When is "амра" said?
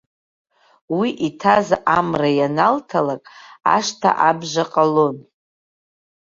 1.97-2.29